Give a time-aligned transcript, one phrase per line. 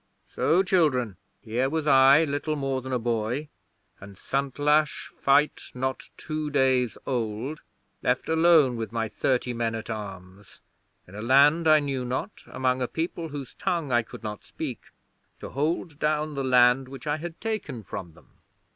[0.33, 3.49] 'So, children, here was I, little more than a boy,
[3.99, 7.61] and Santlache fight not two days old,
[8.01, 10.59] left alone with my thirty men at arms,
[11.07, 14.85] in a land I knew not, among a people whose tongue I could not speak,
[15.39, 18.39] to hold down the land which I had taken from them.'